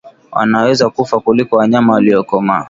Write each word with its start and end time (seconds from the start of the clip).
wanaweza 0.31 0.89
kufa 0.89 1.19
kuliko 1.19 1.55
wanyama 1.55 1.93
waliokomaa 1.93 2.59